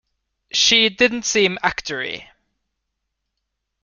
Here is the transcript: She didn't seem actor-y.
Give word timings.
She 0.51 0.89
didn't 0.89 1.25
seem 1.27 1.59
actor-y. 1.61 2.31